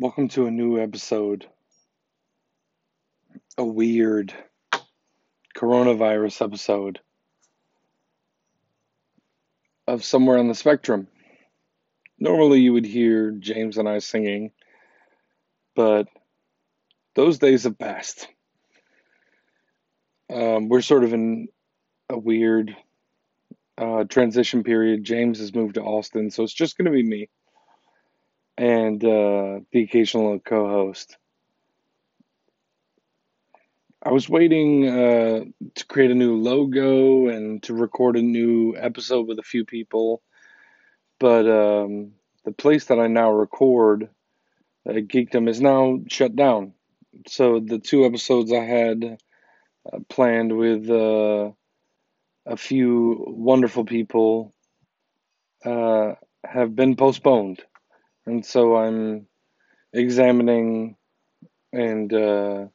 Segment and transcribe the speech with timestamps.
[0.00, 1.48] Welcome to a new episode,
[3.56, 4.32] a weird
[5.56, 7.00] coronavirus episode
[9.88, 11.08] of Somewhere on the Spectrum.
[12.16, 14.52] Normally, you would hear James and I singing,
[15.74, 16.06] but
[17.16, 18.28] those days have passed.
[20.32, 21.48] Um, we're sort of in
[22.08, 22.76] a weird
[23.76, 25.02] uh, transition period.
[25.02, 27.28] James has moved to Austin, so it's just going to be me
[28.58, 31.16] and uh, the occasional co-host.
[34.02, 35.44] I was waiting uh,
[35.76, 40.22] to create a new logo and to record a new episode with a few people,
[41.20, 42.12] but um,
[42.44, 44.10] the place that I now record,
[44.88, 46.74] uh, Geekdom, is now shut down.
[47.28, 49.18] So the two episodes I had
[49.92, 51.52] uh, planned with uh,
[52.46, 54.54] a few wonderful people
[55.64, 57.62] uh, have been postponed.
[58.28, 59.26] And so I'm
[59.94, 60.96] examining
[61.72, 62.66] and uh,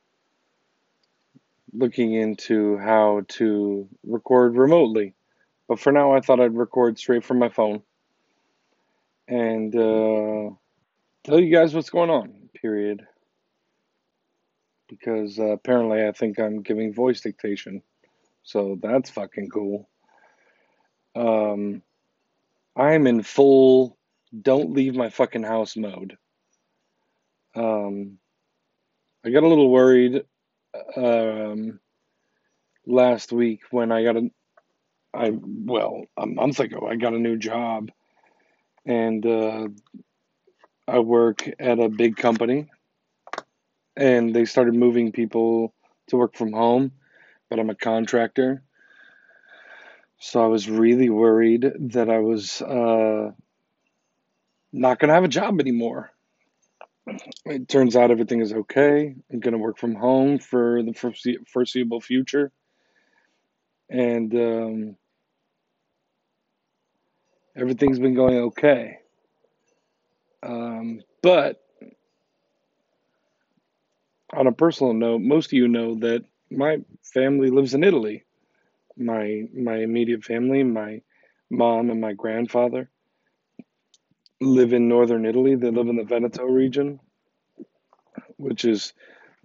[1.72, 5.14] looking into how to record remotely.
[5.68, 7.84] But for now, I thought I'd record straight from my phone
[9.28, 10.50] and uh,
[11.24, 13.06] tell you guys what's going on, period.
[14.90, 17.84] Because uh, apparently, I think I'm giving voice dictation.
[18.42, 19.88] So that's fucking cool.
[21.16, 21.84] Um,
[22.76, 23.98] I'm in full
[24.42, 26.18] don't leave my fucking house mode.
[27.56, 28.18] Um,
[29.26, 30.24] I got a little worried
[30.98, 31.80] um,
[32.86, 34.32] last week when I got a,
[35.14, 37.92] I well a month ago I got a new job,
[38.86, 39.68] and uh,
[40.88, 42.70] I work at a big company,
[43.96, 45.74] and they started moving people
[46.08, 46.92] to work from home,
[47.50, 48.64] but I'm a contractor.
[50.20, 53.32] So I was really worried that I was uh,
[54.74, 56.12] not going to have a job anymore.
[57.46, 59.16] It turns out everything is okay.
[59.32, 60.94] I'm going to work from home for the
[61.48, 62.52] foreseeable future.
[63.90, 64.96] And um,
[67.56, 69.00] everything's been going okay.
[70.42, 71.62] Um, but
[74.34, 78.24] on a personal note, most of you know that my family lives in Italy.
[78.96, 81.02] My my immediate family, my
[81.50, 82.90] mom and my grandfather
[84.44, 85.56] live in northern Italy.
[85.56, 87.00] They live in the Veneto region,
[88.38, 88.94] which is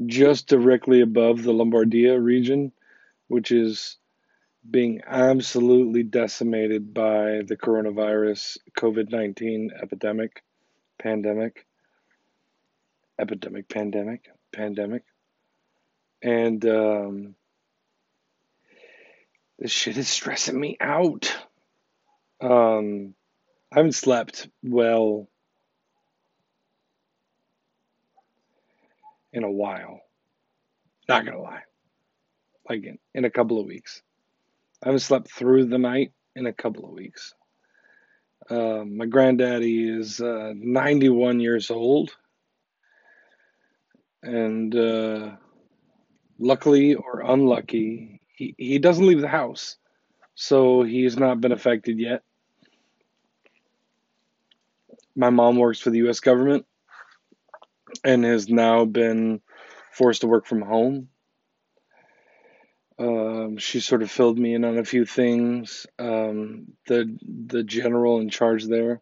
[0.06, 2.72] just directly above the Lombardia region,
[3.28, 3.96] which is
[4.68, 10.42] being absolutely decimated by the coronavirus COVID 19 epidemic,
[10.98, 11.66] pandemic,
[13.18, 15.04] epidemic, pandemic, pandemic.
[16.22, 17.34] And um,
[19.58, 21.34] this shit is stressing me out.
[22.40, 23.14] Um,
[23.72, 25.28] I haven't slept well
[29.32, 30.00] in a while.
[31.08, 31.62] Not gonna lie.
[32.68, 34.02] Like in, in a couple of weeks.
[34.82, 37.34] I haven't slept through the night in a couple of weeks.
[38.48, 42.16] Uh, my granddaddy is uh, 91 years old.
[44.22, 45.32] And uh,
[46.38, 49.76] luckily or unlucky, he, he doesn't leave the house.
[50.34, 52.22] So he's not been affected yet
[55.18, 56.20] my mom works for the U.S.
[56.20, 56.64] government
[58.04, 59.40] and has now been
[59.92, 61.08] forced to work from home.
[63.00, 65.86] Um, she sort of filled me in on a few things.
[65.98, 69.00] Um, the the general in charge there.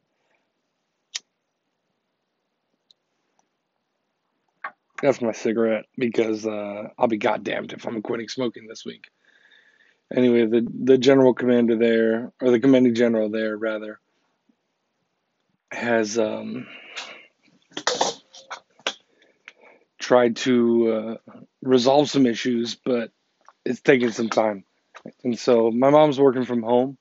[5.03, 9.09] That's my cigarette because uh, I'll be goddamned if I'm quitting smoking this week.
[10.15, 14.01] Anyway, the the general commander there, or the commanding general there, rather,
[15.77, 16.67] has um,
[19.99, 21.33] tried to uh,
[21.63, 23.11] resolve some issues, but
[23.65, 24.65] it's taking some time.
[25.23, 26.97] And so my mom's working from home.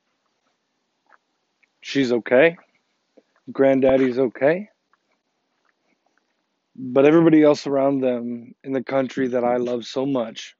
[1.80, 2.58] She's okay.
[3.50, 4.68] Granddaddy's okay.
[6.76, 10.54] But everybody else around them in the country that I love so much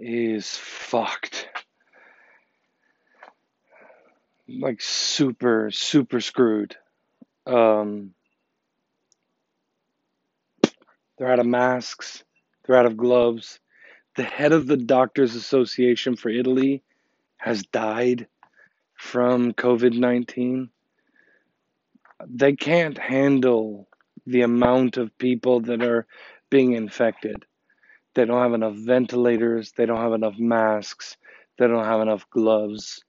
[0.00, 1.48] is fucked.
[4.48, 6.76] Like super, super screwed.
[7.48, 8.12] Um,
[11.16, 12.22] they're out of masks,
[12.64, 13.58] they're out of gloves.
[14.16, 16.82] The head of the Doctors Association for Italy
[17.38, 18.26] has died
[18.94, 20.68] from COVID 19.
[22.26, 23.88] They can't handle
[24.26, 26.06] the amount of people that are
[26.50, 27.46] being infected.
[28.14, 31.16] They don't have enough ventilators, they don't have enough masks,
[31.58, 33.04] they don't have enough gloves.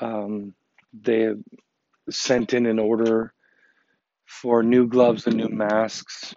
[0.00, 0.54] Um,
[0.92, 1.34] they
[2.10, 3.32] sent in an order
[4.26, 6.34] for new gloves and new masks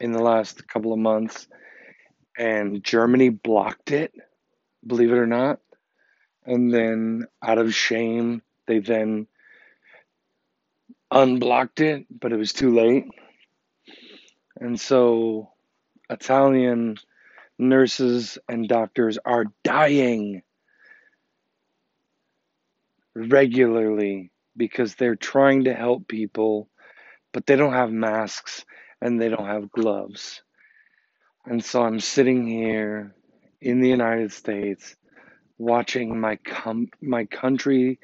[0.00, 1.46] in the last couple of months,
[2.38, 4.12] and Germany blocked it,
[4.86, 5.60] believe it or not.
[6.46, 9.26] And then, out of shame, they then
[11.10, 13.06] unblocked it, but it was too late.
[14.60, 15.50] And so,
[16.10, 16.96] Italian
[17.58, 20.42] nurses and doctors are dying
[23.14, 26.68] regularly because they're trying to help people,
[27.32, 28.64] but they don't have masks
[29.00, 30.42] and they don't have gloves.
[31.46, 33.14] And so I'm sitting here
[33.60, 34.96] in the United States
[35.58, 37.98] watching my com- my country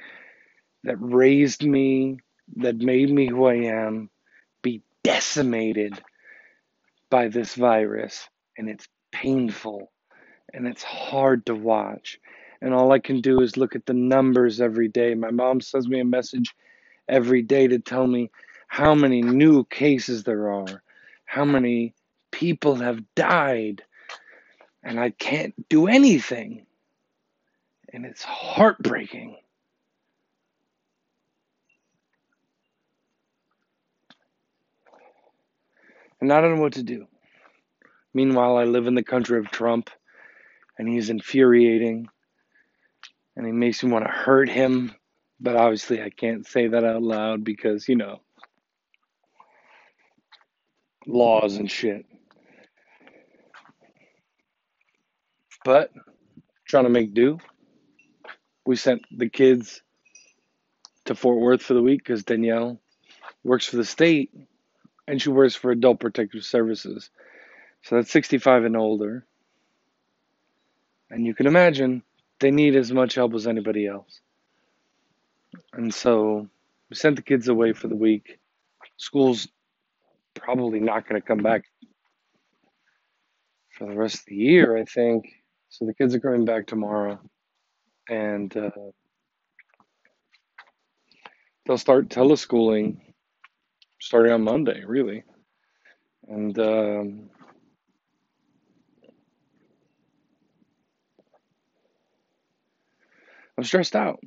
[0.84, 2.18] that raised me,
[2.56, 4.10] that made me who I am,
[4.62, 6.00] be decimated
[7.10, 9.90] by this virus and it's painful
[10.52, 12.18] and it's hard to watch
[12.62, 15.14] and all I can do is look at the numbers every day.
[15.14, 16.54] My mom sends me a message
[17.08, 18.30] every day to tell me
[18.68, 20.82] how many new cases there are,
[21.24, 21.94] how many
[22.30, 23.82] people have died,
[24.82, 26.66] and I can't do anything.
[27.92, 29.36] And it's heartbreaking.
[36.20, 37.06] And I don't know what to do.
[38.12, 39.90] Meanwhile, I live in the country of Trump,
[40.78, 42.08] and he's infuriating
[43.40, 44.94] and it makes me want to hurt him.
[45.40, 48.20] But obviously, I can't say that out loud because, you know,
[51.06, 52.04] laws and shit.
[55.64, 55.90] But
[56.68, 57.38] trying to make do.
[58.66, 59.80] We sent the kids
[61.06, 62.78] to Fort Worth for the week because Danielle
[63.42, 64.34] works for the state
[65.08, 67.08] and she works for Adult Protective Services.
[67.84, 69.24] So that's 65 and older.
[71.08, 72.02] And you can imagine
[72.40, 74.20] they need as much help as anybody else.
[75.72, 76.48] And so
[76.88, 78.38] we sent the kids away for the week.
[78.96, 79.48] School's
[80.34, 81.64] probably not going to come back
[83.70, 85.26] for the rest of the year, I think.
[85.68, 87.20] So the kids are coming back tomorrow.
[88.08, 88.70] And uh,
[91.66, 92.96] they'll start teleschooling
[94.00, 95.24] starting on Monday, really.
[96.28, 97.30] And um,
[103.60, 104.20] I'm stressed out.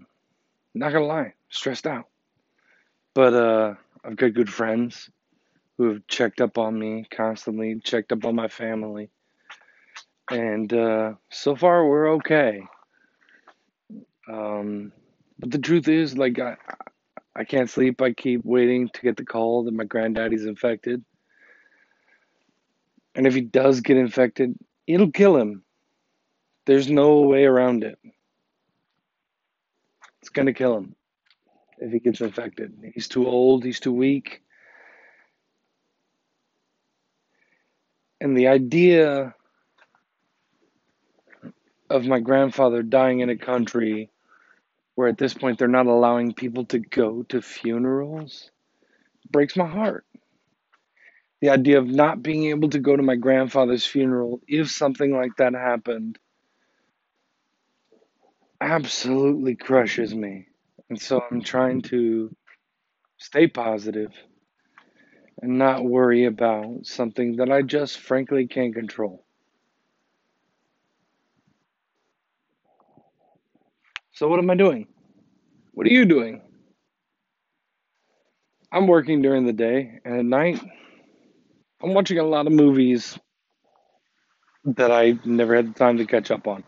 [0.76, 2.06] Not gonna lie, stressed out.
[3.16, 3.74] But uh,
[4.06, 5.10] I've got good friends
[5.76, 9.10] who have checked up on me constantly, checked up on my family,
[10.30, 12.62] and uh, so far we're okay.
[14.30, 14.92] Um,
[15.40, 16.56] but the truth is, like, I,
[17.36, 18.04] I can't sleep.
[18.04, 21.04] I keep waiting to get the call that my granddaddy's infected.
[23.16, 25.64] And if he does get infected, it'll kill him.
[26.68, 27.98] There's no way around it.
[30.34, 30.96] Going to kill him
[31.78, 32.74] if he gets infected.
[32.94, 34.42] He's too old, he's too weak.
[38.20, 39.36] And the idea
[41.90, 44.10] of my grandfather dying in a country
[44.96, 48.50] where at this point they're not allowing people to go to funerals
[49.30, 50.06] breaks my heart.
[51.42, 55.36] The idea of not being able to go to my grandfather's funeral if something like
[55.38, 56.18] that happened
[58.64, 60.48] absolutely crushes me.
[60.90, 62.34] And so I'm trying to
[63.18, 64.12] stay positive
[65.42, 69.26] and not worry about something that I just frankly can't control.
[74.14, 74.88] So, what am I doing?
[75.74, 76.42] What are you doing?
[78.72, 80.62] I'm working during the day, and at night,
[81.82, 83.20] I'm watching a lot of movies
[84.66, 86.64] that I never had the time to catch up on.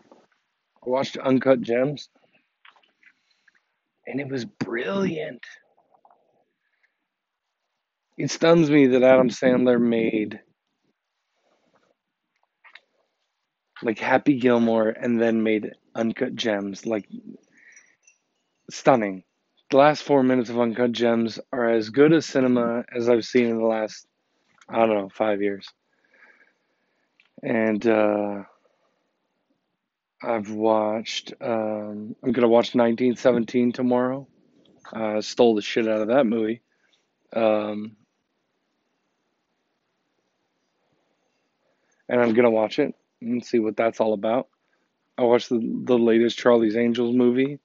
[0.86, 2.08] I watched Uncut Gems,
[4.06, 5.42] and it was brilliant.
[8.16, 10.40] It stuns me that Adam Sandler made
[13.82, 16.86] like Happy Gilmore and then made Uncut Gems.
[16.86, 17.06] Like,
[18.70, 19.22] stunning.
[19.70, 23.46] The last four minutes of Uncut Gems are as good a cinema as I've seen
[23.46, 24.06] in the last,
[24.68, 25.68] I don't know, five years.
[27.42, 28.44] And, uh,
[30.26, 31.32] I've watched.
[31.40, 34.26] Um, I'm gonna watch 1917 tomorrow.
[34.92, 36.62] Uh, stole the shit out of that movie.
[37.32, 37.96] Um,
[42.08, 44.48] and I'm gonna watch it and see what that's all about.
[45.16, 47.60] I watched the the latest Charlie's Angels movie.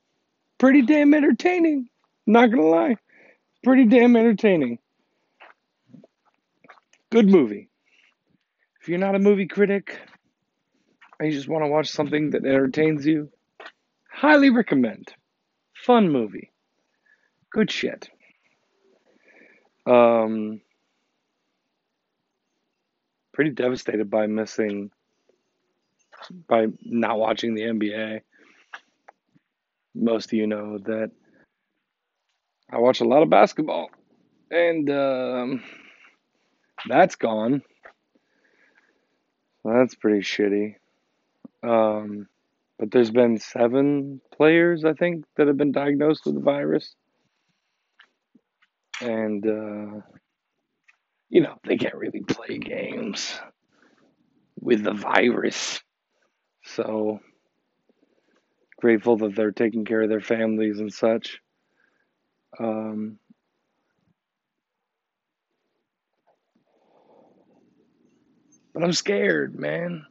[0.59, 1.89] Pretty damn entertaining.
[2.27, 2.97] Not gonna lie,
[3.63, 4.77] pretty damn entertaining.
[7.09, 7.69] Good movie.
[8.79, 9.99] If you're not a movie critic,
[11.21, 13.29] and you just want to watch something that entertains you,
[14.11, 15.13] highly recommend.
[15.75, 16.49] Fun movie.
[17.51, 18.09] Good shit.
[19.85, 20.61] Um,
[23.35, 24.89] pretty devastated by missing,
[26.47, 28.21] by not watching the NBA.
[29.93, 31.11] Most of you know that
[32.71, 33.91] I watch a lot of basketball,
[34.49, 35.63] and um,
[36.89, 37.61] that's gone.
[39.63, 40.77] That's pretty shitty.
[41.63, 42.27] Um,
[42.79, 46.95] but there's been seven players, I think, that have been diagnosed with the virus.
[49.01, 50.01] And, uh,
[51.29, 53.39] you know, they can't really play games
[54.59, 55.81] with the virus.
[56.63, 57.19] So,
[58.77, 61.39] grateful that they're taking care of their families and such.
[62.59, 63.19] Um,
[68.73, 70.05] but I'm scared, man.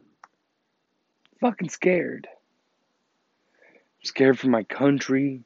[1.40, 2.28] Fucking scared.
[2.32, 5.42] I'm scared for my country,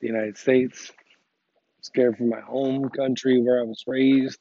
[0.00, 0.90] the United States.
[0.90, 4.38] I'm scared for my home country where I was raised.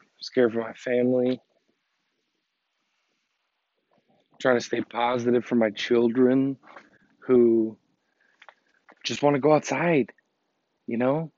[0.00, 1.40] I'm scared for my family.
[4.10, 6.58] I'm trying to stay positive for my children
[7.20, 7.78] who
[9.04, 10.12] just want to go outside,
[10.86, 11.32] you know?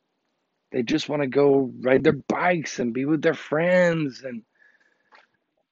[0.72, 4.42] They just want to go ride their bikes and be with their friends and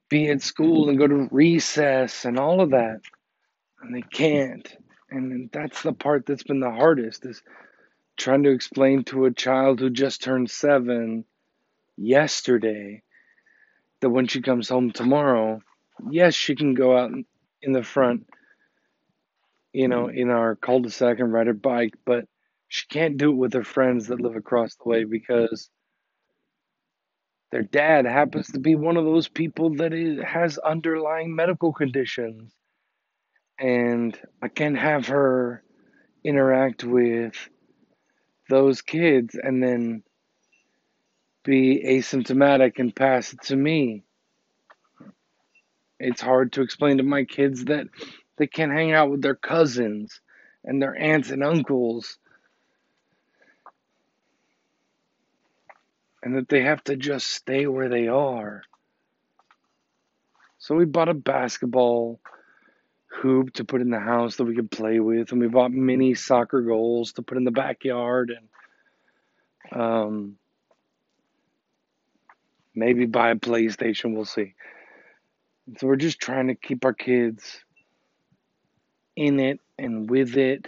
[0.08, 3.00] be at school and go to recess and all of that.
[3.82, 4.68] And they can't.
[5.10, 7.42] And that's the part that's been the hardest is
[8.16, 11.24] trying to explain to a child who just turned seven
[11.96, 13.02] yesterday
[14.00, 15.60] that when she comes home tomorrow,
[16.10, 17.12] yes, she can go out
[17.62, 18.26] in the front,
[19.72, 22.26] you know, in our cul de sac and ride her bike, but
[22.68, 25.70] she can't do it with her friends that live across the way because
[27.56, 32.52] their dad happens to be one of those people that is, has underlying medical conditions.
[33.58, 35.62] And I can't have her
[36.22, 37.48] interact with
[38.50, 40.02] those kids and then
[41.46, 44.04] be asymptomatic and pass it to me.
[45.98, 47.86] It's hard to explain to my kids that
[48.36, 50.20] they can't hang out with their cousins
[50.62, 52.18] and their aunts and uncles
[56.26, 58.64] and that they have to just stay where they are.
[60.58, 62.18] So we bought a basketball
[63.06, 66.14] hoop to put in the house that we could play with, and we bought mini
[66.14, 68.36] soccer goals to put in the backyard,
[69.70, 70.36] and um,
[72.74, 74.12] maybe buy a PlayStation.
[74.12, 74.54] We'll see.
[75.78, 77.60] So we're just trying to keep our kids
[79.14, 80.66] in it and with it,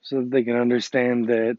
[0.00, 1.58] so that they can understand that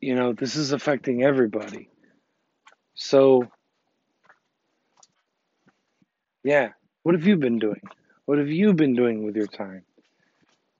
[0.00, 1.88] you know, this is affecting everybody.
[2.94, 3.44] So,
[6.42, 6.70] yeah,
[7.02, 7.80] what have you been doing?
[8.24, 9.84] What have you been doing with your time?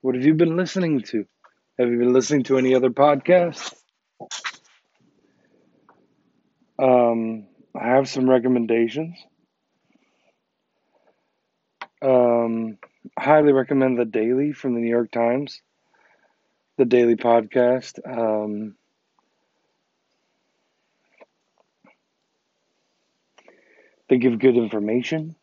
[0.01, 1.25] What have you been listening to?
[1.77, 3.73] Have you been listening to any other podcasts?
[6.79, 7.47] Um,
[7.79, 9.17] I have some recommendations.
[12.01, 12.77] Um,
[13.17, 15.61] highly recommend The Daily from the New York Times,
[16.77, 17.99] the Daily Podcast.
[18.07, 18.75] Um,
[24.11, 25.37] They give good information.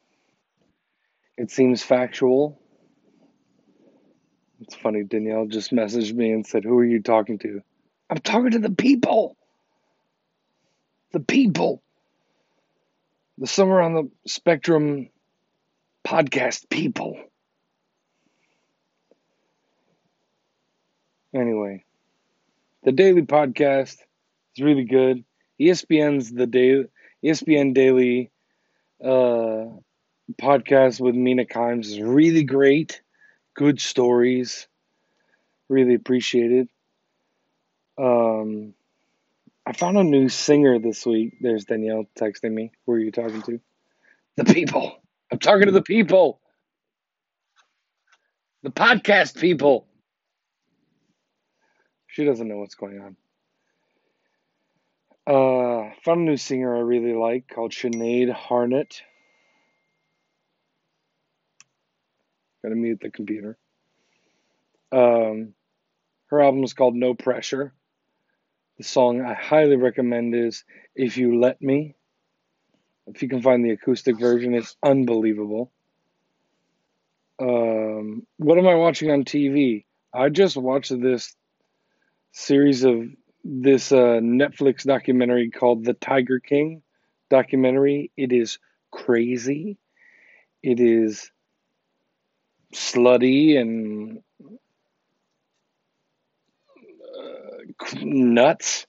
[1.38, 2.60] It seems factual.
[4.60, 7.62] It's funny, Danielle just messaged me and said, Who are you talking to?
[8.10, 9.38] I'm talking to the people.
[11.12, 11.82] The people.
[13.38, 15.08] The Somewhere on the Spectrum
[16.06, 17.18] podcast people.
[21.34, 21.86] Anyway,
[22.84, 23.96] the daily podcast
[24.54, 25.24] is really good.
[25.58, 26.84] ESPN's the day
[27.24, 28.30] ESPN Daily
[29.02, 29.66] uh,
[30.40, 33.00] podcast with Mina Kimes is really great.
[33.54, 34.68] Good stories.
[35.68, 36.68] Really appreciated.
[37.98, 38.74] Um,
[39.66, 41.38] I found a new singer this week.
[41.40, 42.72] There's Danielle texting me.
[42.86, 43.60] Who are you talking to?
[44.36, 45.02] The people.
[45.30, 46.40] I'm talking to the people.
[48.62, 49.86] The podcast people.
[52.06, 53.16] She doesn't know what's going on.
[55.28, 59.02] Uh, found a new singer I really like called Sinead Harnett.
[62.62, 63.58] Gotta mute the computer.
[64.90, 65.52] Um,
[66.28, 67.74] her album is called No Pressure.
[68.78, 71.94] The song I highly recommend is If You Let Me.
[73.06, 75.70] If you can find the acoustic version, it's unbelievable.
[77.38, 79.84] Um, what am I watching on TV?
[80.10, 81.36] I just watched this
[82.32, 83.08] series of
[83.44, 86.82] this uh, Netflix documentary called The Tiger King
[87.30, 88.10] documentary.
[88.16, 88.58] It is
[88.90, 89.78] crazy.
[90.62, 91.30] It is
[92.74, 94.20] slutty and
[97.04, 98.86] uh, nuts,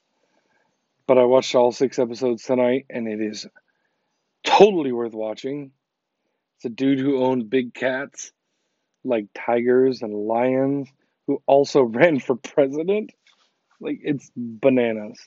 [1.08, 3.48] But I watched all six episodes tonight, and it is
[4.46, 5.72] totally worth watching.
[6.58, 8.32] It's a dude who owned big cats,
[9.04, 10.90] like tigers and lions,
[11.28, 13.12] who also ran for president.
[13.80, 15.20] Like it's bananas.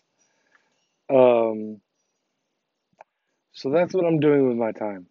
[1.11, 1.80] Um,
[3.52, 5.06] so that's what I'm doing with my time.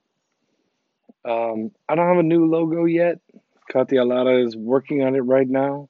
[1.24, 3.20] Um, I don't have a new logo yet.
[3.72, 5.90] Katya Alada is working on it right now.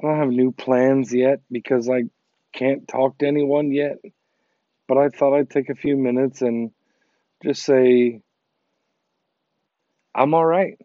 [0.00, 2.04] I don't have new plans yet because I
[2.52, 3.96] can't talk to anyone yet.
[4.88, 6.70] But I thought I'd take a few minutes and
[7.42, 8.20] just say,
[10.14, 10.78] I'm all right.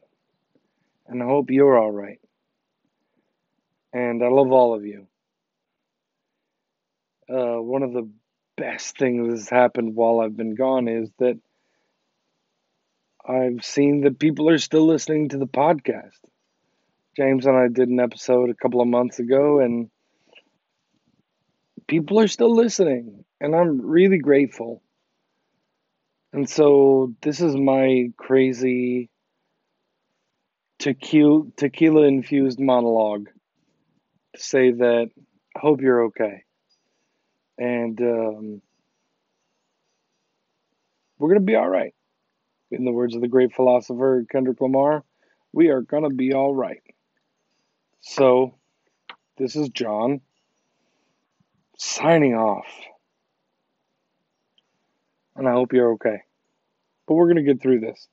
[1.08, 2.20] And I hope you're all right.
[3.94, 5.08] And I love all of you.
[7.32, 8.10] Uh, one of the
[8.58, 11.40] best things that's happened while I've been gone is that
[13.26, 16.20] I've seen that people are still listening to the podcast.
[17.16, 19.90] James and I did an episode a couple of months ago, and
[21.88, 24.82] people are still listening, and I'm really grateful.
[26.34, 29.10] And so, this is my crazy
[30.80, 33.28] tequila, infused monologue
[34.36, 35.10] to say that
[35.56, 36.44] I hope you're okay.
[37.62, 38.62] And um,
[41.20, 41.94] we're going to be all right.
[42.72, 45.04] In the words of the great philosopher Kendrick Lamar,
[45.54, 46.82] we are going to be all right.
[48.00, 48.56] So,
[49.38, 50.22] this is John
[51.78, 52.66] signing off.
[55.36, 56.24] And I hope you're okay.
[57.08, 58.08] But we're going to get through this.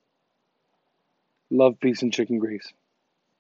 [1.51, 2.71] Love, peace, and chicken grease.